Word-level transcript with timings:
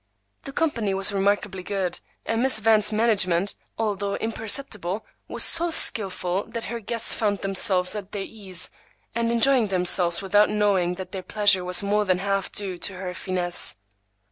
The 0.45 0.51
company 0.51 0.95
was 0.95 1.11
remarkably 1.13 1.61
good, 1.61 1.99
and 2.25 2.41
Miss 2.41 2.59
Van's 2.59 2.91
management, 2.91 3.53
although 3.77 4.15
imperceptible, 4.15 5.05
was 5.27 5.43
so 5.43 5.69
skilful 5.69 6.45
that 6.45 6.63
her 6.73 6.79
guests 6.79 7.13
found 7.13 7.41
themselves 7.41 7.95
at 7.95 8.11
their 8.11 8.23
ease, 8.23 8.71
and 9.13 9.31
enjoying 9.31 9.67
themselves, 9.67 10.19
without 10.19 10.49
knowing 10.49 10.95
that 10.95 11.11
their 11.11 11.21
pleasure 11.21 11.63
was 11.63 11.83
more 11.83 12.03
than 12.03 12.17
half 12.17 12.51
due 12.51 12.79
to 12.79 12.93
her 12.95 13.13
finesse. 13.13 13.75